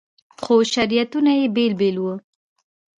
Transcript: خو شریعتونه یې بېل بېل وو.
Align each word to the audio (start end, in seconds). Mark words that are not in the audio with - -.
خو 0.43 0.53
شریعتونه 0.73 1.31
یې 1.39 1.45
بېل 1.55 1.73
بېل 1.79 1.95
وو. 1.99 2.13